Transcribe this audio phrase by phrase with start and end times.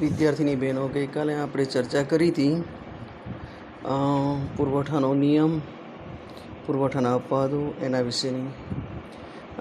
[0.00, 2.54] વિદ્યાર્થીની બહેનો ગઈકાલે આપણે ચર્ચા કરી હતી
[4.56, 5.58] પુરવઠાનો નિયમ,
[6.66, 8.48] પુરવઠાના અપવાદો એના વિશેની.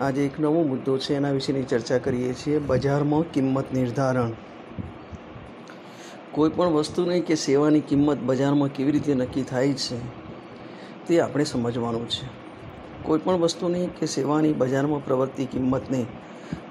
[0.01, 4.31] આજે એક નવો મુદ્દો છે, એના વિશેની ચર્ચા કરીએ છીએ, બજારમાં કિંમત નિર્ધારણ.
[6.31, 9.99] કોઈ પણ વસ્તુની કે સેવાની કિંમત બજારમાં કેવી રીતે નક્કી થાય છે,
[11.07, 12.25] તે આપણે સમજવાનું છે.
[13.03, 16.05] કોઈ પણ વસ્તુની કે સેવાની બજારમાં પ્રવર્તી કિંમતને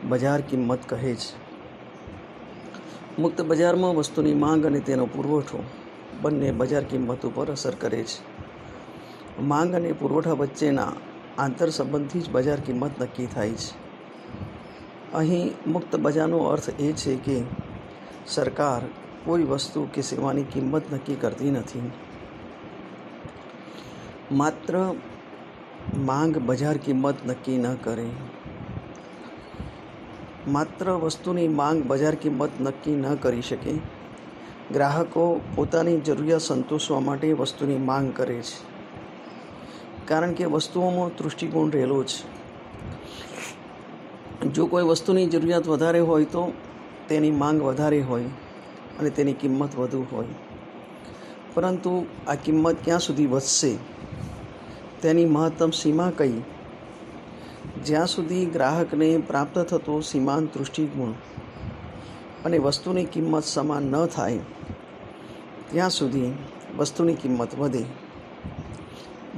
[0.08, 1.41] બજાર કિંમત કહે છે.
[3.18, 5.64] મુક્ત બજારમાં વસ્તુની માંગ અને તેનો પુરવઠો
[6.22, 8.42] બંને બજાર કિંમત ઉપર અસર કરે છે.
[9.42, 10.92] માંગ અને પુરવઠા વચ્ચેના
[11.38, 13.82] આંતર સંબંધથી જ બજાર કિંમત નક્કી થાય છે.
[15.14, 17.42] અહીં મુક્ત બજારનો અર્થ એ છે કે
[18.26, 18.82] સરકાર
[19.24, 21.90] કોઈ વસ્તુ કે સેવાની કિંમત નક્કી કરતી નથી.
[24.32, 24.94] માત્ર
[25.96, 28.06] માંગ બજાર કિંમત નક્કી ન કરે.
[30.48, 33.74] માત્ર વસ્તુની માંગ બજાર કિંમત નક્કી ન કરી શકે.
[34.72, 38.72] ગ્રાહકો પોતાની જરૂરિયાત સંતોષવા માટે વસ્તુની માંગ કરે છે.
[40.06, 42.42] કારણ કે વસ્તુઓમાં દૃષ્ટિકોણ રહેલો છે
[44.48, 46.52] જો કોઈ વસ્તુની જરૂરિયાત વધારે હોય તો
[47.08, 48.24] તેની માંગ વધારે હોય
[48.98, 50.26] અને તેની કિંમત વધુ હોય.
[51.54, 53.76] પરંતુ આ કિંમત ક્યાં સુધી વધશે?
[55.02, 56.40] તેની મહત્તમ સીમા કઈ?
[57.86, 61.12] જ્યાં સુધી ગ્રાહકને પ્રાપ્ત થતો સીમાંત દૃષ્ટિકોણ
[62.44, 64.38] અને વસ્તુની કિંમત સમાન ન થાય,
[65.70, 66.32] ત્યાં સુધી
[66.76, 67.84] વસ્તુની કિંમત વધે.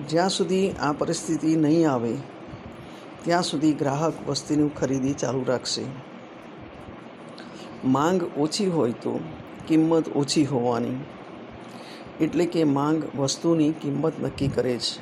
[0.08, 2.12] જ્યાં સુધી આ પરિસ્થિતિ નહીં આવે,
[3.24, 5.84] ત્યાં સુધી ગ્રાહક વસ્તુની ખરીદી ચાલુ રાખશે.
[7.84, 9.20] માંગ ઓછી હોય તો
[9.68, 10.98] કિંમત ઓછી હોવાની,
[12.20, 14.94] એટલે કે માંગ વસ્તુની કિંમત નક્કી કરે છે.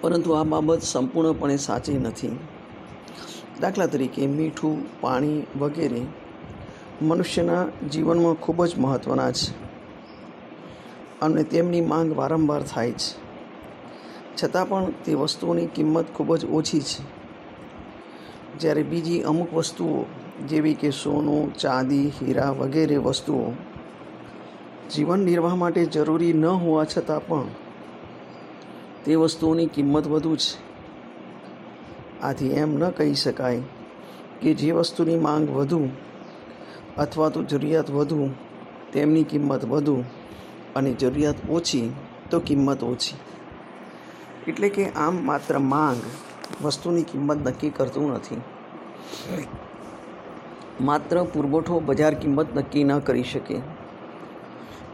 [0.00, 2.38] પરંતુ આ બાબત સંપૂર્ણપણે સાચી નથી.
[3.60, 6.02] દાખલા તરીકે મીઠું, પાણી વગેરે
[7.02, 9.66] મનુષ્યના જીવનમાં ખૂબ જ મહત્ત્વના છે
[11.20, 13.26] અને તેમની માંગ વારંવાર થાય છે.
[14.42, 17.16] છતાં પણ તે વસ્તુઓની કિંમત ખૂબ જ ઓછી છે.
[18.58, 20.04] જ્યારે બીજી અમુક વસ્તુઓ,
[20.48, 23.50] જેવી કે સોનું, ચાંદી, હીરા વગેરે વસ્તુઓ,
[24.94, 27.44] જીવન નિર્વાહ માટે જરૂરી ન હોવા છતાં પણ
[29.06, 30.58] તે વસ્તુઓની કિંમત વધુ છે.
[32.22, 33.62] આથી એમ ન કહી શકાય
[34.42, 35.88] કે જે વસ્તુની માંગ વધુ
[36.98, 38.30] અથવા તો જરૂરિયાત વધુ,
[38.92, 40.04] તેમની કિંમત વધુ
[40.76, 41.92] અને જરૂરિયાત ઓછી,
[42.30, 43.16] તો કિંમત ઓછી.
[44.48, 45.96] એટલે કે આમ માત્ર માંગ
[46.64, 48.40] વસ્તુની કિંમત નક્કી કરતું નથી.
[50.80, 53.60] માત્ર પુરવઠો બજાર કિંમત નક્કી ન કરી શકે.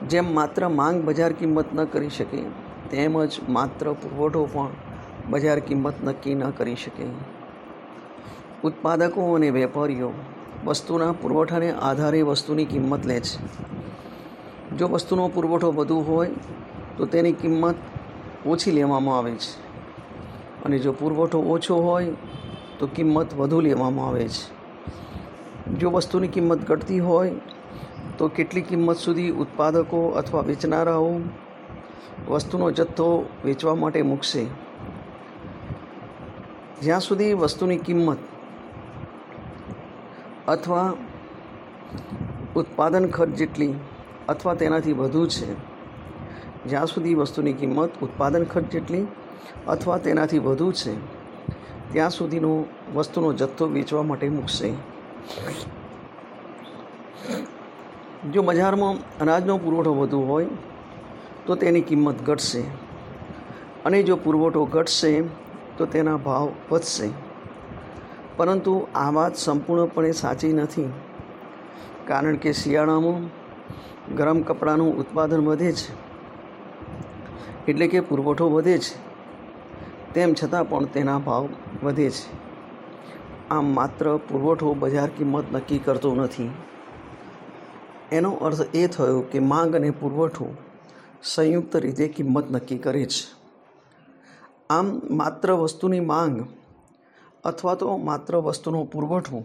[0.09, 2.62] જેમ માત્ર માંગ બજાર કિંમત ન કરી શકે
[2.93, 4.69] તેમજ માત્ર પુરવઠો પણ
[5.31, 7.05] બજાર કિંમત નક્કી ન કરી શકે.
[8.65, 10.13] ઉત્પાદકો અને વેપારીઓ
[10.65, 13.39] વસ્તુના પુરવઠાને આધારે વસ્તુની કિંમત લે છે.
[14.77, 16.31] જો વસ્તુનો પુરવઠો વધુ હોય,
[16.97, 17.75] તો તેની કિંમત
[18.47, 19.61] ઓછી લેવામાં આવે છે.
[20.65, 22.15] અને જો પુરવઠો ઓછો હોય,
[22.79, 24.63] તો કિંમત વધુ લેવામાં આવે છે.
[25.79, 27.33] જો વસ્તુની કિંમત ઘટતી હોય,
[28.19, 31.21] તો કેટલી કિંમત સુધી ઉત્પાદકો અથવા વેચનારાઓ
[32.29, 33.07] વસ્તુનો જથ્થો
[33.45, 34.47] વેચવા માટે મૂકશે.
[36.83, 38.19] જ્યાં સુધી વસ્તુની કિંમત
[40.49, 40.93] અથવા
[42.57, 43.75] ઉત્પાદન ખર્ચ જેટલી
[44.29, 45.55] અથવા તેનાથી વધુ છે,
[46.67, 49.07] જ્યાં સુધી વસ્તુની કિંમત ઉત્પાદન ખર્ચ જેટલી
[49.69, 50.95] અથવા તેનાથી વધુ છે,
[51.93, 52.65] ત્યાં સુધીનો
[52.95, 54.75] વસ્તુનો જથ્થો વેચવા માટે મૂકશે.
[58.33, 60.47] જો બજારમાં અનાજનો પુરવઠો વધુ હોય
[61.47, 62.61] તો તેની કિંમત ઘટશે.
[63.85, 65.23] અને જો પુરવઠો ઘટશે,
[65.77, 67.11] તો તેના ભાવ વધશે.
[68.37, 70.93] પરંતુ આ વાત સંપૂર્ણપણે સાચી નથી.
[72.07, 73.31] કારણ કે શિયાળામાં
[74.15, 75.93] ગરમ કપડાનું ઉત્પાદન વધે છે.
[77.69, 79.13] એટલે કે પુરવઠો વધે છે.
[80.15, 81.49] તેમ છતાં પણ તેના ભાવ
[81.83, 82.37] વધે છે.
[83.51, 86.51] આમ માત્ર પુરવઠો બજાર કિંમત નક્કી કરતો નથી.
[88.13, 90.55] એનો અર્થ એ થયો કે માંગ અને પુરવઠો
[91.25, 93.25] સંયુક્ત રીતે કિંમત નક્કી કરે છે.
[94.71, 96.49] આમ માત્ર વસ્તુની માંગ
[97.45, 99.43] અથવા તો માત્ર વસ્તુનો પુરવઠો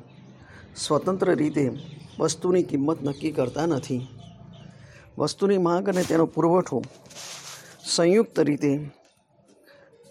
[0.76, 1.72] સ્વતંત્ર રીતે
[2.20, 4.08] વસ્તુની કિંમત નક્કી કરતા નથી.
[5.18, 6.82] વસ્તુની માંગ અને તેનો પુરવઠો
[7.86, 8.90] સંયુક્ત રીતે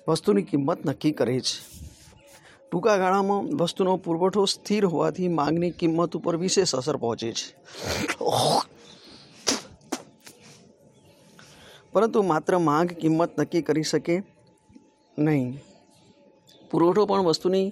[0.08, 1.56] વસ્તુની કિંમત નક્કી કરે છે.
[2.70, 7.46] ટૂંકા ગાળામાં વસ્તુનો પુરવઠો સ્થિર હોવાથી માંગની કિંમત ઉપર વિશેષ અસર પહોંચે છે.
[11.96, 14.14] પરંતુ માત્ર માંગ કિંમત નક્કી કરી શકે
[15.18, 15.46] નહીં.
[16.70, 17.68] પુરવઠો પણ વસ્તુની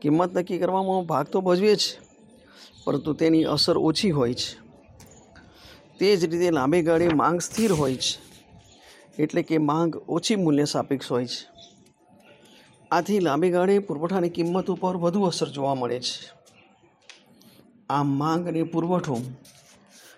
[0.00, 1.90] કિંમત નક્કી કરવામાં ભાગ તો ભજવે છે
[2.84, 4.50] પરંતુ તેની અસર ઓછી હોય છે.
[5.98, 8.12] તે જ રીતે લાંબે ગાળે માંગ સ્થિર હોય છે,
[9.22, 11.40] એટલે કે માંગ ઓછી મૂલ્ય સાપેક્ષ હોય છે.
[12.90, 16.14] આથી લાંબે ગાળે પુરવઠાની કિંમત ઉપર વધુ અસર જોવા મળે છે.
[17.90, 19.16] આમ માંગ અને પુરવઠો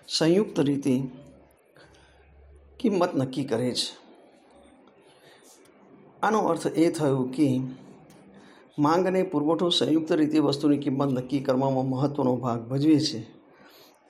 [0.07, 0.95] સંયુક્ત રીતે
[2.83, 3.97] કિંમત નક્કી કરે છે.
[6.23, 7.61] આનો અર્થ એ થયો કે
[8.79, 13.27] માંગ અને પુરવઠો સંયુક્ત રીતે વસ્તુની કિંમત નક્કી કરવામાં મહત્ત્વનો ભાગ ભજવે છે.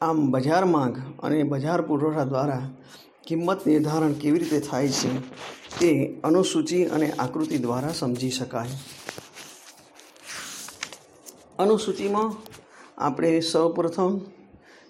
[0.01, 2.69] આમ બજાર માંગ અને બજાર પુરવઠા દ્વારા
[3.27, 5.11] કિંમત નિર્ધારણ કેવી રીતે થાય છે
[5.79, 8.69] તે અનુસૂચિ અને આકૃતિ દ્વારા સમજી શકાય.
[11.59, 12.33] અનુસૂચિમાં
[12.97, 14.19] આપણે સૌપ્રથમ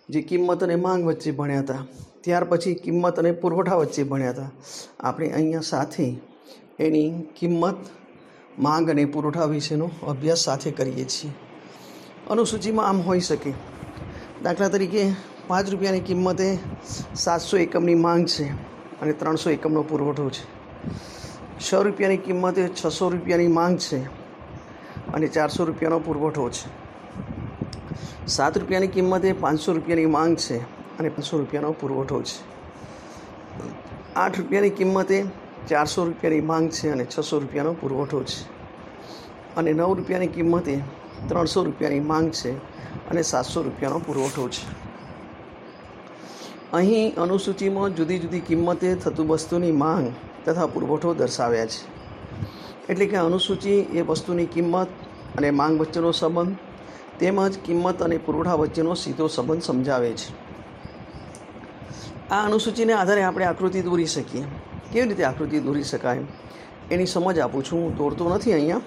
[0.10, 1.86] જે કિંમત અને માંગ વચ્ચે ભણ્યા હતા
[2.24, 4.52] ત્યાર પછી કિંમત અને પુરવઠા વચ્ચે ભણ્યા હતા.
[5.00, 6.18] આપણે અહીંયા સાથે
[6.80, 7.76] એની કિંમત,
[8.60, 11.32] માંગ અને પુરવઠા વિશેનો અભ્યાસ સાથે કરીએ છીએ.
[12.30, 13.54] અનુસૂચિમાં આમ હોઈ શકે.
[14.44, 15.14] દાખલા તરીકે,
[15.48, 16.58] પાંચ રૂપિયાની કિંમતે
[17.16, 18.44] સાતસો એકમની માંગ છે
[19.02, 20.46] અને ત્રણસો એકમનો પુરવઠો છે.
[21.60, 23.98] છ રૂપિયાની કિંમતે છસો રૂપિયાની માંગ છે
[25.14, 26.84] અને ચારસો રૂપિયાનો પુરવઠો છે.
[28.28, 32.54] સાત રૂપિયાની કિંમતે પાંચસો રૂપિયાની માંગ છે અને પાંચસો રૂપિયાનો પુરવઠો છે.
[34.16, 35.26] આઠ રૂપિયાની કિંમતે
[35.70, 38.54] ચારસો રૂપિયાની માંગ છે અને છસો રૂપિયાનો પુરવઠો છે.
[39.56, 40.80] અને નવ રૂપિયાની કિંમતે
[41.28, 42.52] ત્રણસો રૂપિયાની માંગ છે
[43.10, 44.84] અને સાતસો રૂપિયાનો પુરવઠો છે.
[46.74, 50.14] અહીં અનુસૂચિમાં જુદી જુદી કિંમતે થતું વસ્તુની માંગ
[50.46, 51.94] તથા પુરવઠો દર્શાવ્યા છે.
[52.90, 54.88] એટલે કે અનુસૂચિ એ વસ્તુની કિંમત
[55.38, 56.56] અને માંગ વચ્ચેનો સંબંધ
[57.20, 60.43] તેમજ કિંમત અને પુરવઠા વચ્ચેનો સીધો સંબંધ સમજાવે છે.
[62.32, 64.44] આ અનુસૂચિને આધારે આપણે આકૃતિ દોરી શકીએ.
[64.92, 66.20] કેવી રીતે આકૃતિ દોરી શકાય?
[66.92, 67.80] એની સમજ આપું છું.
[67.84, 68.82] હું દોરતો નથી અહીંયા,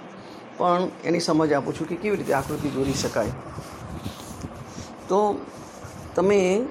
[0.56, 3.26] પણ એની સમજ આપું છું કે કેવી રીતે આકૃતિ દોરી શકાય.
[5.08, 5.40] તો
[6.14, 6.62] તમે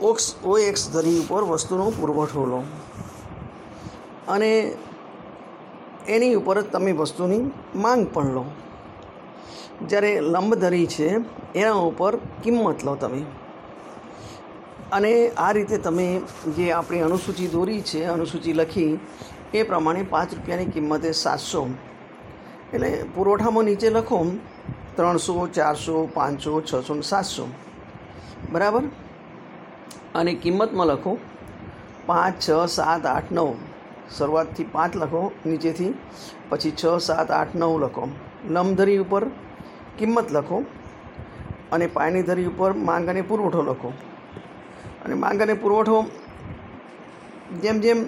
[0.00, 2.62] ઓક્સ ઓ એક્સ ધરી ઉપર વસ્તુનો પુરવઠો લો.
[4.28, 4.72] અને
[6.08, 8.44] એની ઉપર જ તમે વસ્તુની માંગ પણ લો.
[9.88, 11.08] જ્યારે લંબ ધરી છે,
[11.54, 13.22] એના ઉપર કિંમત લો તમે.
[14.92, 16.20] અને આ રીતે તમે
[16.56, 18.98] જે આપણી અનુસૂચિ દોરી છે, અનુસૂચિ લખી,
[19.54, 21.68] એ પ્રમાણે પાંચ રૂપિયાની કિંમતે સાતસો.
[22.74, 24.26] એટલે પુરવઠામાં નીચે લખો,
[24.96, 27.48] ત્રણસો, ચારસો, પાંચસો, છસો ને સાતસો.
[28.52, 28.82] બરાબર?
[30.14, 31.18] અને કિંમતમાં લખો,
[32.06, 33.54] પાંચ, છ, સાત, આઠ, નવ.
[34.18, 35.94] શરૂઆતથી પાંચ લખો, નીચેથી
[36.48, 38.08] પછી છ, સાત, આઠ, નવ લખો.
[38.50, 39.26] લંબધરી ઉપર
[39.98, 40.64] કિંમત લખો
[41.72, 43.92] અને પાયની ધરી ઉપર માંગ અને પુરવઠો લખો.
[45.04, 45.98] અને માંગ અને પુરવઠો
[47.62, 47.98] જેમ જેમ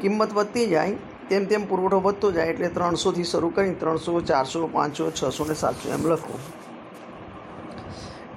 [0.00, 0.96] કિંમત વધતી જાય,
[1.30, 5.88] તેમ તેમ પુરવઠો વધતો જાય એટલે ત્રણસોથી શરૂ કરી ત્રણસો, ચારસો, પાંચસો, છસો ને સાતસો
[5.88, 6.38] એમ લખો.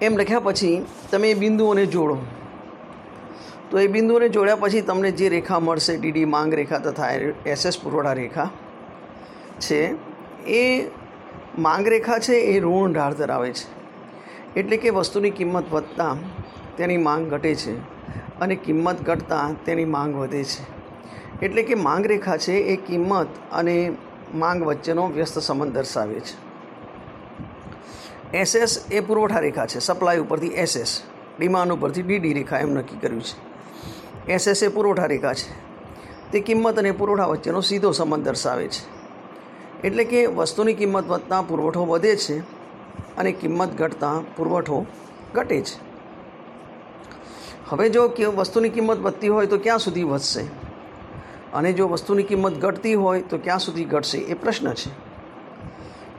[0.02, 2.18] એમ લખ્યા પછી તમે એ બિંદુઓને જોડો.
[3.70, 7.12] તો એ બિંદુઓને જોડ્યા પછી તમને જે રેખા મળશે ડીડી માંગ રેખા તથા
[7.46, 8.50] એસએસ પુરવઠા રેખા
[9.60, 9.82] છે,
[10.48, 10.88] એ
[11.60, 13.66] માંગ રેખા છે, એ ઋણ ઢાળ ધરાવે છે.
[14.60, 16.18] એટલે કે વસ્તુની કિંમત વધતાં
[16.81, 17.74] તેની માંગ ઘટે છે
[18.39, 20.81] અને કિંમત ઘટતાં તેની માંગ વધે છે.
[21.45, 23.92] એટલે કે માંગ રેખા છે એ કિંમત અને
[24.36, 26.51] માંગ વચ્ચેનો વ્યસ્ત સંબંધ દર્શાવે છે.
[28.38, 29.79] એસએસ એ પુરવઠા રેખા છે.
[29.79, 31.01] સપ્લાય ઉપરથી એસએસ
[31.39, 33.38] ડિમાન્ડ ઉપરથી ડીડી રેખા એમ નક્કી કર્યું છે.
[34.32, 35.50] એસએસ એ પુરવઠા રેખા છે.
[36.32, 38.84] તે કિંમત અને પુરવઠા વચ્ચેનો સીધો સંબંધ દર્શાવે છે.
[39.88, 42.39] એટલે કે વસ્તુની કિંમત વધતાં પુરવઠો વધે છે
[43.17, 44.86] અને કિંમત ઘટતાં પુરવઠો
[45.34, 45.90] ઘટે છે.
[47.72, 50.42] હવે જો કે વસ્તુની કિંમત વધતી હોય તો ક્યાં સુધી વધશે?
[51.54, 54.92] અને જો વસ્તુની કિંમત ઘટતી હોય તો ક્યાં સુધી ઘટશે એ પ્રશ્ન છે.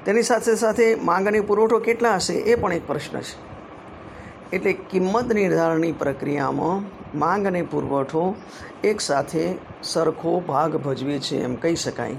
[0.05, 3.53] તેની સાથે સાથે માંગ અને પુરવઠો કેટલા હશે એ પણ એક પ્રશ્ન છે.
[4.53, 6.83] એટલે કિંમત નિર્ધારણની પ્રક્રિયામાં
[7.19, 8.35] માંગ અને પુરવઠો
[8.85, 12.17] એકસાથે સરખો ભાગ ભજવે છે એમ કહી શકાય.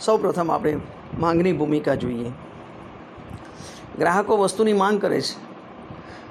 [0.00, 0.76] સૌપ્રથમ આપણે
[1.18, 2.30] માંગની ભૂમિકા જોઈએ.
[3.98, 5.53] ગ્રાહકો વસ્તુની માંગ કરે છે.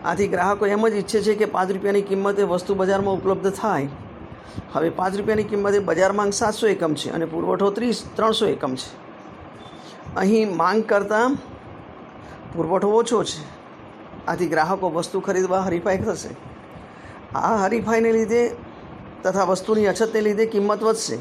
[0.05, 3.87] આથી ગ્રાહકો એમ જ ઈચ્છે છે કે પાંચ રૂપિયાની કિંમતે વસ્તુ બજારમાં ઉપલબ્ધ થાય.
[4.73, 9.03] હવે પાંચ રૂપિયાની કિંમતે બજાર માંગ સાતસો એકમ છે અને પુરવઠો ત્રીસ, ત્રણસો એકમ છે.
[10.15, 11.35] અહીં માંગ કરતાં
[12.55, 13.43] પુરવઠો ઓછો છે.
[14.27, 16.35] આથી ગ્રાહકો વસ્તુ ખરીદવા હરીફાઈ થશે.
[17.35, 18.55] આ હરીફાઈને લીધે
[19.23, 21.17] તથા વસ્તુની અછતને લીધે કિંમત વધશે.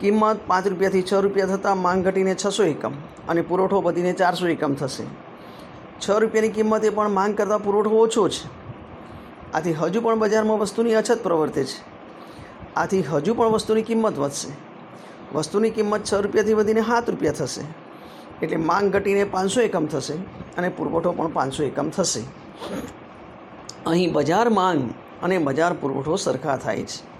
[0.00, 2.92] કિંમત પાંચ રૂપિયાથી છ રૂપિયા થતાં માંગ ઘટીને છસો એકમ
[3.28, 5.27] અને પુરવઠો વધીને ચારસો એકમ થશે.
[6.00, 8.58] છ રૂપિયાની કિંમતે પણ માંગ કરતાં પુરવઠો ઓછો છે.
[9.54, 11.82] આથી હજુ પણ બજારમાં વસ્તુની અછત પ્રવર્તે છે.
[12.76, 14.48] આથી હજુ પણ વસ્તુની કિંમત વધશે.
[15.34, 17.64] વસ્તુની કિંમત છ રૂપિયાથી વધીને સાત રૂપિયા થશે.
[18.42, 20.14] એટલે માંગ ઘટીને પાંચસો એકમ થશે
[20.58, 22.20] અને પુરવઠો પણ પાંચસો એકમ થશે.
[23.86, 24.90] અહીં બજાર માંગ
[25.22, 27.18] અને બજાર પુરવઠો સરખા થાય છે.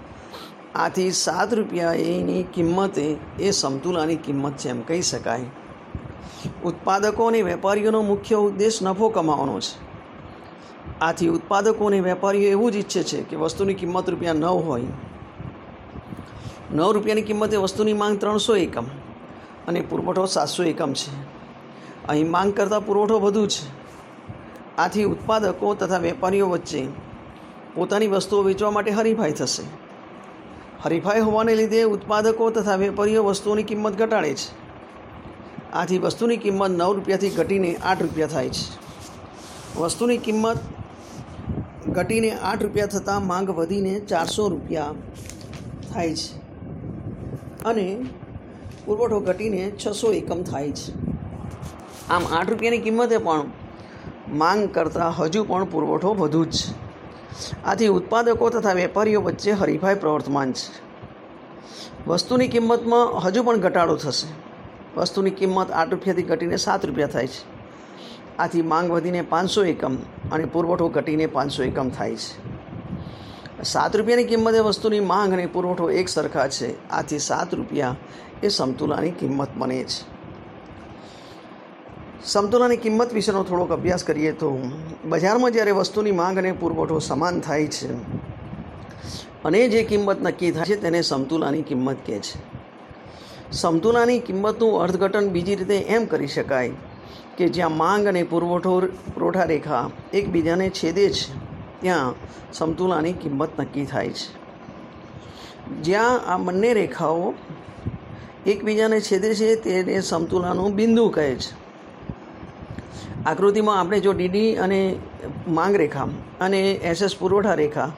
[0.75, 5.39] આથી સાત રૂપિયા એની કિંમતે એ સમતુલાની કિંમત છે એમ કહી શકાય
[6.65, 9.89] ઉત્પાદકો અને વેપારીઓનો મુખ્ય ઉદ્દેશ નફો કમાવાનો છે.
[11.01, 14.81] આથી ઉત્પાદકો અને વેપારીઓ એવું જ ઈચ્છે છે કે વસ્તુની કિંમત રૂપિયા નવ હોય.
[16.73, 18.85] નવ રૂપિયાની કિંમતે વસ્તુની માંગ ત્રણસો એકમ
[19.67, 21.11] અને પુરવઠો સાતસો એકમ છે.
[22.07, 23.79] અહીં માંગ કરતાં પુરવઠો વધુ છે.
[24.77, 26.87] આથી ઉત્પાદકો તથા વેપારીઓ વચ્ચે
[27.75, 29.63] પોતાની વસ્તુઓ વેચવા માટે હરીફાઈ થશે.
[30.83, 34.68] હરીફાઈ હોવાને લીધે ઉત્પાદકો તથા વેપારીઓ વસ્તુઓની કિંમત ઘટાડે છે.
[35.73, 38.89] આથી વસ્તુની કિંમત નવ રૂપિયાથી ઘટીને આઠ રૂપિયા થાય છે.
[39.79, 40.57] વસ્તુની કિંમત
[41.87, 44.93] ઘટીને આઠ રૂપિયા થતાં માંગ વધીને ચારસો રૂપિયા
[45.93, 46.37] થાય છે.
[47.63, 48.05] અને
[48.85, 50.93] પુરવઠો ઘટીને છસો એકમ થાય છે.
[52.09, 53.43] આમ આઠ રૂપિયાની કિંમતે પણ
[54.33, 56.89] માંગ કરતાં હજુ પણ પુરવઠો વધુ જ છે.
[57.63, 60.89] આથી ઉત્પાદકો તથા વેપારીઓ વચ્ચે હરીફાઈ પ્રવર્તમાન છે.
[62.07, 64.48] વસ્તુની કિંમતમાં હજુ પણ ઘટાડો થશે.
[64.97, 67.41] વસ્તુની કિંમત આઠ રૂપિયાથી ઘટીને સાત રૂપિયા થાય છે.
[68.39, 69.95] આથી માંગ વધીને પાંચસો એકમ
[70.31, 73.63] અને પુરવઠો ઘટીને પાંચસો એકમ થાય છે.
[73.63, 76.89] સાત રૂપિયાની કિંમતે વસ્તુની માંગ અને પુરવઠો એક સરખા છે.
[76.89, 77.95] આથી સાત રૂપિયા
[78.43, 80.19] એ સમતુલાની કિંમત બને છે.
[82.25, 84.59] સમતુલાની કિંમત વિશેનો થોડોક અભ્યાસ કરીએ તો
[85.05, 87.87] બજારમાં જ્યારે વસ્તુની માંગ અને પુરવઠો સમાન થાય છે
[89.45, 92.58] અને જે કિંમત નક્કી થાય છે તેને સમતુલાની કિંમત કહે છે.
[93.51, 96.71] સમતુલાની કિંમતનું અર્થઘટન બીજી રીતે એમ કરી શકાય
[97.37, 98.81] કે જ્યાં માંગ અને પુરવઠો
[99.13, 101.33] પુરવઠા રેખા એકબીજાને છેદે છે,
[101.81, 102.13] ત્યાં
[102.53, 104.27] સમતુલાની કિંમત નક્કી થાય છે.
[105.81, 107.33] જ્યાં આ બંને રેખાઓ
[108.45, 111.53] એકબીજાને છેદે છે, તેને સમતુલાનું બિંદુ કહે છે.
[113.25, 114.95] આકૃતિમાં આપણે જો ડીડી અને
[115.47, 116.07] માંગ રેખા
[116.39, 117.91] અને એસએસ પુરવઠા રેખા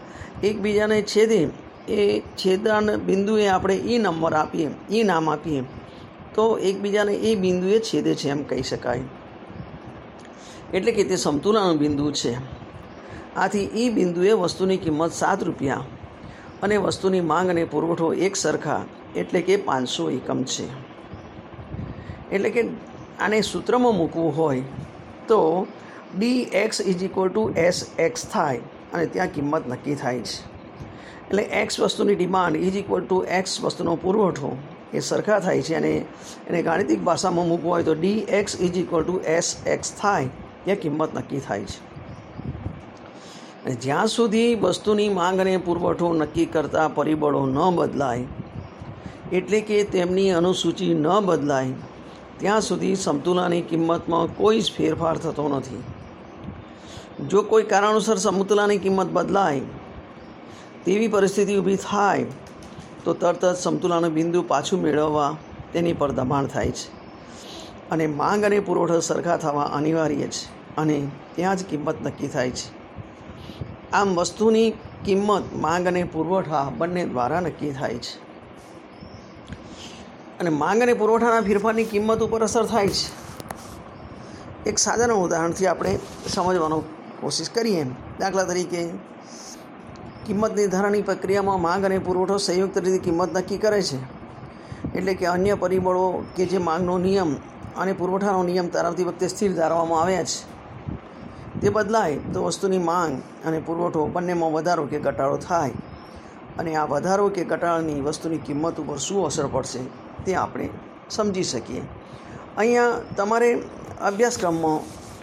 [0.43, 1.49] એકબીજાને છેદે
[1.87, 5.63] એ છેદન બિંદુએ આપણે એ નંબર આપીએ, ઈ નામ આપીએ.
[6.35, 9.03] તો એકબીજાને એ બિંદુએ છેદે છે એમ કહી શકાય.
[10.73, 12.37] એટલે કે તે સમતુલાનું બિંદુ છે.
[13.37, 15.85] આથી એ બિંદુએ વસ્તુની કિંમત સાત રૂપિયા
[16.63, 18.83] અને વસ્તુની માંગ અને પુરવઠો એક સરખા,
[19.15, 20.63] એટલે કે પાંચસો એકમ છે.
[22.31, 22.67] એટલે કે
[23.19, 24.61] આને સૂત્રમાં મૂકવું હોય
[25.27, 25.67] તો
[26.17, 28.57] D X is equal to S X થાય
[28.93, 30.50] અને ત્યાં કિંમત નક્કી થાય છે.
[31.31, 34.57] એટલે એક્સ વસ્તુની demand is equal to X વસ્તુનો પુરવઠો
[34.93, 35.91] એ સરખા થાય છે અને
[36.47, 40.27] એને ગાણિતિક ભાષામાં મૂકવું હોય તો D X is equal to S X થાય.
[40.65, 41.79] ત્યાં કિંમત નક્કી થાય છે.
[43.65, 48.25] અને જ્યાં સુધી વસ્તુની માંગ અને પુરવઠો નક્કી કરતા પરિબળો ન બદલાય,
[49.33, 51.73] એટલે કે તેમની અનુસૂચિ ન બદલાય,
[52.37, 55.83] ત્યાં સુધી સમતુલાની કિંમતમાં કોઈ જ ફેરફાર થતો નથી.
[57.27, 59.61] જો કોઈ કારણોસર સમતુલાની કિંમત બદલાય
[60.85, 62.25] તેવી પરિસ્થિતિ ઊભી થાય
[63.03, 65.37] તો તરત જ સમતુલાનું બિંદુ પાછું મેળવવા
[65.73, 67.01] તેની પર દબાણ થાય છે.
[67.91, 72.81] અને માંગ અને પુરવઠો સરખા થવા અનિવાર્ય છે અને ત્યાં જ કિંમત નક્કી થાય છે.
[73.93, 74.73] આમ વસ્તુની
[75.05, 78.31] કિંમત, માંગ અને પુરવઠા બંને દ્વારા નક્કી થાય છે.
[80.39, 83.21] અને માંગ અને પુરવઠાના ફેરફારની કિંમત ઉપર અસર થાય છે.
[84.69, 86.83] એક સાધારણ ઉદાહરણથી આપણે સમજવાનો
[87.21, 87.85] કોશિશ કરીએ.
[88.19, 89.10] દાખલા તરીકે
[90.25, 93.97] કિંમત નિર્ધારણની પ્રક્રિયામાં માંગ અને પુરવઠો સંયુક્ત રીતે કિંમત નક્કી કરે છે.
[94.95, 97.35] એટલે કે અન્ય પરિબળો કે જે માંગનો નિયમ
[97.77, 100.45] અને પુરવઠાનો નિયમ તારવતી વખતે સ્થિર ધારવામાં આવ્યા છે.
[101.61, 105.73] તે બદલાય તો વસ્તુની માંગ અને પુરવઠો બંનેમાં વધારો કે ઘટાડો થાય
[106.59, 109.79] અને આ વધારો કે ઘટાડાની વસ્તુની કિંમત ઉપર શું અસર પડશે
[110.25, 110.69] તે આપણે
[111.09, 111.83] સમજી શકીએ.
[112.57, 113.49] અહીંયા તમારે
[114.01, 114.79] અભ્યાસક્રમમાં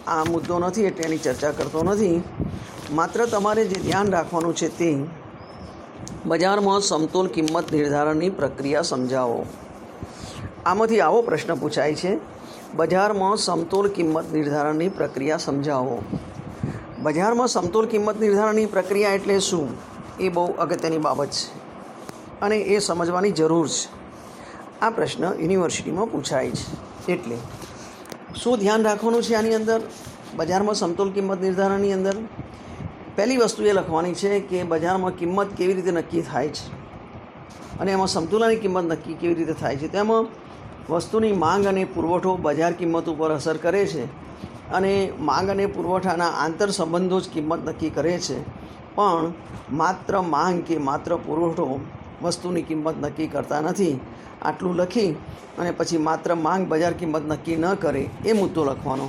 [0.06, 2.22] આ મુદ્દો નથી એટલે એની ચર્ચા કરતો નથી.
[2.92, 5.04] માત્ર તમારે જે ધ્યાન રાખવાનું છે તે
[6.26, 9.46] બજારમાં સમતોલ કિંમત નિર્ધારણની પ્રક્રિયા સમજાવો.
[10.66, 12.18] આમાંથી આવો પ્રશ્ન પૂછાય છે.
[12.74, 16.02] બજારમાં સમતોલ કિંમત નિર્ધારણની પ્રક્રિયા સમજાવો.
[16.98, 19.68] બજારમાં સમતોલ કિંમત નિર્ધારણની પ્રક્રિયા એટલે શું?
[20.20, 21.52] એ બહુ અગત્યની બાબત છે
[22.40, 23.88] અને એ સમજવાની જરૂર છે.
[24.80, 27.12] આ પ્રશ્ન યુનિવર્સિટીમાં પૂછાય છે.
[27.12, 27.36] એટલે
[28.34, 29.80] શું ધ્યાન રાખવાનું છે આની અંદર?
[30.36, 32.14] બજારમાં સમતોલ કિંમત નિર્ધારણની અંદર
[33.18, 36.66] પહેલી વસ્તુ એ લખવાની છે કે બજારમાં કિંમત કેવી રીતે નક્કી થાય છે.
[37.78, 39.88] અને એમાં સમતુલાની કિંમત નક્કી કેવી રીતે થાય છે.
[39.88, 40.26] તેમાં
[40.90, 44.04] વસ્તુની માંગ અને પુરવઠો બજાર કિંમત ઉપર અસર કરે છે
[44.70, 48.42] અને માંગ અને પુરવઠાના આંતર સંબંધો જ કિંમત નક્કી કરે છે.
[48.94, 49.32] પણ
[49.72, 51.80] માત્ર માંગ કે માત્ર પુરવઠો
[52.22, 54.00] વસ્તુની કિંમત નક્કી કરતા નથી.
[54.42, 55.10] આટલું લખી
[55.58, 59.08] અને પછી માત્ર માંગ બજાર કિંમત નક્કી ન કરે એ મુદ્દો લખવાનો.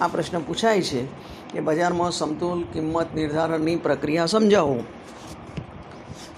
[0.00, 1.06] આ પ્રશ્ન પૂછાય છે
[1.52, 4.82] કે બજારમાં સમતુલ કિંમત નિર્ધારણની પ્રક્રિયા સમજાવો.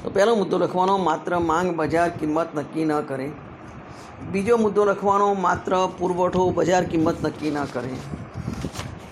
[0.02, 3.30] તો પહેલો મુદ્દો લખવાનો, માત્ર માંગ બજાર કિંમત નક્કી ન કરે.
[4.32, 7.90] બીજો મુદ્દો લખવાનો, માત્ર પુરવઠો બજાર કિંમત નક્કી ન કરે.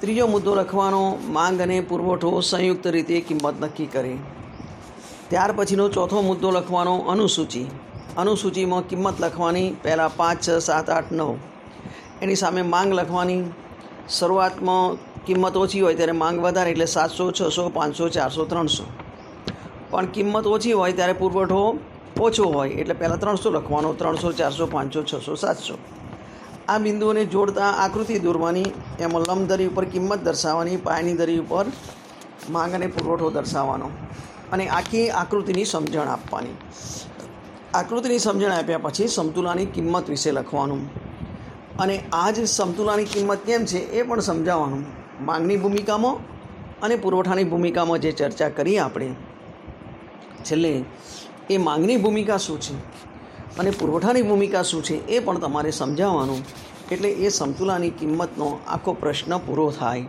[0.01, 4.17] ત્રીજો મુદ્દો લખવાનો, માંગ અને પુરવઠો સંયુક્ત રીતે કિંમત નક્કી કરે.
[5.29, 7.67] ત્યાર પછીનો ચોથો મુદ્દો લખવાનો, અનુસૂચિ.
[8.17, 11.37] અનુસૂચિમાં કિંમત લખવાની પહેલાં પાંચ, છ, સાત, આઠ, નવ.
[12.23, 13.45] એની સામે માંગ લખવાની.
[14.09, 18.85] શરૂઆતમાં કિંમત ઓછી હોય ત્યારે માંગ વધારે એટલે સાતસો, છસો, પાંચસો, ચારસો, ત્રણસો.
[19.91, 21.79] પણ કિંમત ઓછી હોય ત્યારે પુરવઠો
[22.21, 25.79] ઓછો હોય એટલે પહેલાં ત્રણસો લખવાનો, ત્રણસો, ચારસો, પાંચસો, છસો, સાતસો.
[26.69, 28.65] આ બિંદુઓને જોડતા આકૃતિ દોરવાની,
[29.01, 31.67] એમાં લંબધરી ઉપર કિંમત દર્શાવવાની, પાયાની ધરી ઉપર
[32.51, 33.91] માંગ અને પુરવઠો દર્શાવવાનો
[34.53, 36.55] અને આખી આકૃતિની સમજણ આપવાની.
[37.75, 41.07] આકૃતિની સમજણ આપ્યા પછી સમતુલાની કિંમત વિશે લખવાનું.
[41.79, 44.85] અને આ જ સમતુલાની કિંમત કેમ છે એ પણ સમજાવવાનું.
[45.25, 46.17] માંગની ભૂમિકામાં
[46.83, 49.09] અને પુરવઠાની ભૂમિકામાં જે ચર્ચા કરી આપણે,
[50.45, 50.85] છેલ્લે
[51.51, 52.75] એ માંગની ભૂમિકા શું છે
[53.59, 56.41] અને પુરવઠાની ભૂમિકા શું છે એ પણ તમારે સમજાવવાનું.
[56.93, 60.05] એટલે એ સમતુલાની કિંમતનો આખો પ્રશ્ન પૂરો થાય.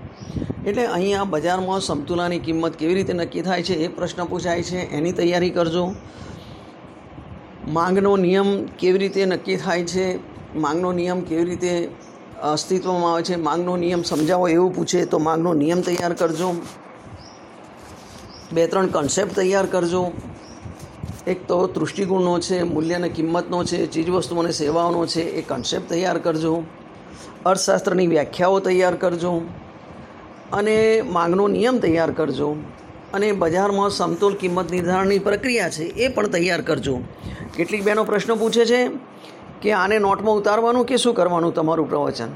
[0.67, 4.79] એટલે અહીંયા બજારમાં સમતુલાની કિંમત કેવી રીતે નક્કી થાય છે એ પ્રશ્ન પૂછાય છે.
[4.91, 5.83] એની તૈયારી કરજો.
[7.67, 10.36] માંગનો નિયમ કેવી રીતે નક્કી થાય છે?
[10.55, 11.89] માંગનો નિયમ કેવી રીતે
[12.43, 13.35] અસ્તિત્વમાં આવે છે?
[13.35, 16.55] માંગનો નિયમ સમજાવો, એવું પૂછે, તો માંગનો નિયમ તૈયાર કરજો.
[18.53, 20.11] બે, ત્રણ કન્સેપ્ટ તૈયાર કરજો.
[21.27, 26.17] એક તો દૃષ્ટિકોણનો છે મૂલ્ય અને કિંમતનો છે ચીજવસ્તુ અને સેવાઓનો છે, એ કન્સેપ્ટ તૈયાર
[26.17, 26.63] કરજો.
[27.45, 29.41] અર્થશાસ્ત્રની વ્યાખ્યાઓ તૈયાર કરજો.
[30.53, 32.55] અને માંગનો નિયમ તૈયાર કરજો.
[33.13, 36.99] અને બજારમાં સમતોલ કિંમત નિર્ધારણની પ્રક્રિયા છે, એ પણ તૈયાર કરજો.
[37.55, 38.89] કેટલીક બહેનો પ્રશ્ન પૂછે છે
[39.61, 42.27] કે આને નોટમાં ઉતારવાનું કે શું કરવાનું તમારું પ્રવચન?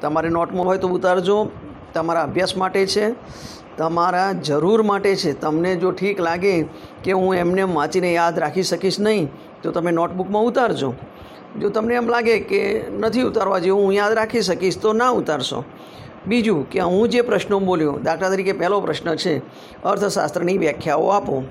[0.00, 1.50] તમારે નોટમાં હોય તો ઉતારજો.
[1.94, 3.14] તમારા અભ્યાસ માટે છે.
[3.76, 5.40] તમારા જરૂર માટે છે.
[5.40, 6.62] તમને જો ઠીક લાગે
[7.04, 9.28] કે હું એમને વાંચીને યાદ રાખી શકીશ નહીં,
[9.62, 10.94] તો તમે નોટબુકમાં ઉતારજો.
[11.60, 15.64] જો તમને એમ લાગે કે નથી ઉતારવા જેવું, હું યાદ રાખી શકીશ, તો ના ઉતારશો.
[16.26, 19.38] બીજું કે હું જે પ્રશ્નો બોલ્યો, દાખલા તરીકે પહેલો પ્રશ્ન છે,
[19.82, 21.44] અર્થશાસ્ત્રની વ્યાખ્યાઓ આપો.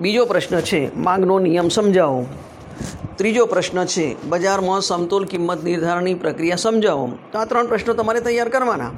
[0.00, 2.26] બીજો પ્રશ્ન છે, માંગનો નિયમ સમજાવો.
[3.16, 7.18] ત્રીજો પ્રશ્ન છે, બજારમાં સમતોલ કિંમત નિર્ધારણની પ્રક્રિયા સમજાવો.
[7.32, 8.90] તો આ ત્રણ પ્રશ્નો તમારે તૈયાર કરવાના.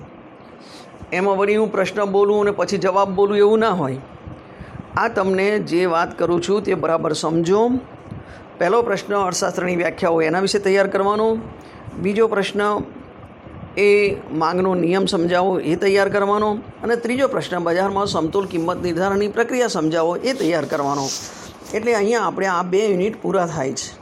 [1.13, 3.97] એમાં વળી હું પ્રશ્ન બોલું અને પછી જવાબ બોલું એવું ના હોય.
[4.97, 7.71] આ તમને જે વાત કરું છું તે બરાબર સમજો.
[8.59, 9.77] પહેલો પ્રશ્ન અર્થશાસ્ત્રની
[10.09, 11.39] હોય એના વિશે તૈયાર કરવાનો.
[11.99, 12.61] બીજો પ્રશ્ન
[13.79, 16.59] એ માંગનો નિયમ સમજાવો એ તૈયાર કરવાનો.
[16.83, 21.07] અને ત્રીજો પ્રશ્ન, બજારમાં સમતોલ કિંમત નિર્ધારણની પ્રક્રિયા સમજાવો એ તૈયાર કરવાનો.
[21.75, 24.01] એટલે અહીંયા આપણે આ બે યુનિટ પૂરા થાય છે.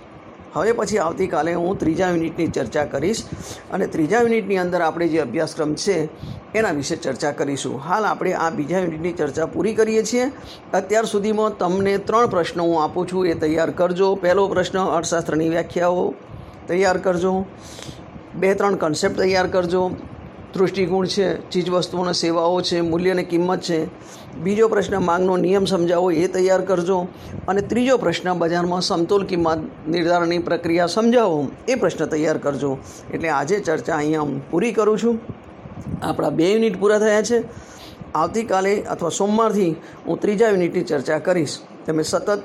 [0.55, 3.23] હવે પછી આવતીકાલે હું ત્રીજા યુનિટની ચર્ચા કરીશ
[3.73, 6.09] અને ત્રીજા યુનિટની અંદર આપણે જે અભ્યાસક્રમ છે,
[6.55, 7.81] એના વિશે ચર્ચા કરીશું.
[7.81, 10.33] હાલ આપણે આ બીજા યુનિટની ચર્ચા પૂરી કરીએ છીએ.
[10.73, 14.15] અત્યાર સુધીમાં તમને ત્રણ પ્રશ્નો હું આપું છું, એ તૈયાર કરજો.
[14.15, 16.15] પહેલો પ્રશ્ન, અર્થશાસ્ત્રની વ્યાખ્યાઓ
[16.69, 17.45] તૈયાર કરજો.
[18.35, 19.91] બે, ત્રણ કન્સેપ્ટ તૈયાર કરજો.
[20.55, 23.81] દૃષ્ટિકોણ છે ચીજવસ્તુઓ અને સેવાઓ છે મૂલ્ય અને કિંમત છે.
[24.43, 27.09] બીજો પ્રશ્ન, માંગનો નિયમ સમજાવો એ તૈયાર કરજો.
[27.49, 32.79] અને ત્રીજો પ્રશ્ન, બજારમાં સમતોલ કિંમત નિર્ધારણની પ્રક્રિયા સમજાવો એ પ્રશ્ન તૈયાર કરજો.
[33.15, 35.19] એટલે આજે ચર્ચા અહીંયા હું પૂરી કરું છું.
[36.03, 37.45] આપણા બે યુનિટ પૂરા થયા છે.
[38.15, 41.59] આવતીકાલે અથવા સોમવારથી હું ત્રીજા યુનિટની ચર્ચા કરીશ.
[41.87, 42.43] તમે સતત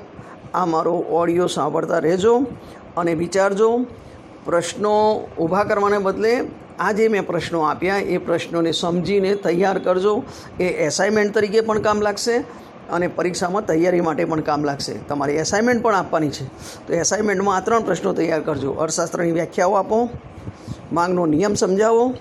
[0.54, 2.46] આ મારો ઓડિયો સાંભળતા રહેજો
[2.96, 3.86] અને વિચારજો.
[4.44, 6.40] પ્રશ્નો ઊભા કરવાને બદલે
[6.78, 10.24] આ જે મેં પ્રશ્નો આપ્યા, એ પ્રશ્નોને સમજીને તૈયાર કરજો.
[10.60, 12.44] એ એસાઇનમેન્ટ તરીકે પણ કામ લાગશે
[12.90, 14.94] અને પરીક્ષામાં તૈયારી માટે પણ કામ લાગશે.
[15.08, 16.44] તમારે એસાઇનમેન્ટ પણ આપવાની છે.
[16.86, 18.72] તો એસાઇનમેન્ટમાં આ ત્રણ પ્રશ્નો તૈયાર કરજો.
[18.72, 20.10] અર્થશાસ્ત્રની વ્યાખ્યાઓ આપો,
[20.92, 22.14] માંગનો નિયમ સમજાવો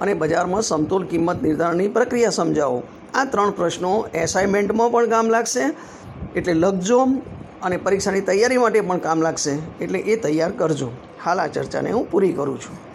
[0.00, 2.82] અને બજારમાં સમતોલ કિંમત નિર્ધારણની પ્રક્રિયા સમજાવો.
[3.14, 5.64] આ ત્રણ પ્રશ્નો એસાઇનમેન્ટમાં પણ કામ લાગશે,
[6.34, 7.00] એટલે લખજો
[7.62, 10.90] અને પરીક્ષાની તૈયારી માટે પણ કામ લાગશે, એટલે એ તૈયાર કરજો.
[11.24, 12.89] હાલ આ ચર્ચાને હું પૂરી કરું છું.